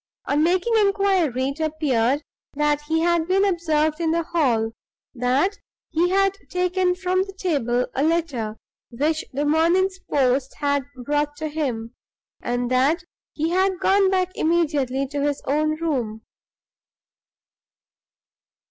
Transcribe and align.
On 0.25 0.41
making 0.41 0.73
inquiry, 0.79 1.49
it 1.49 1.59
appeared 1.59 2.23
that 2.55 2.81
he 2.87 3.01
had 3.01 3.27
been 3.27 3.45
observed 3.45 3.99
in 3.99 4.09
the 4.09 4.23
hall; 4.23 4.71
that 5.13 5.59
he 5.91 6.09
had 6.09 6.33
taken 6.49 6.95
from 6.95 7.21
the 7.21 7.33
table 7.37 7.85
a 7.93 8.01
letter 8.01 8.57
which 8.89 9.23
the 9.31 9.45
morning's 9.45 9.99
post 9.99 10.55
had 10.55 10.85
brought 10.95 11.35
to 11.37 11.49
him; 11.49 11.93
and 12.41 12.71
that 12.71 13.03
he 13.33 13.51
had 13.51 13.79
gone 13.79 14.09
back 14.09 14.31
immediately 14.33 15.05
to 15.05 15.21
his 15.21 15.39
own 15.47 15.79
room. 15.79 16.23